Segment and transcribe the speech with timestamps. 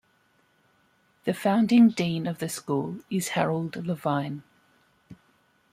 [1.25, 4.41] The founding dean of the school is Harold Levine.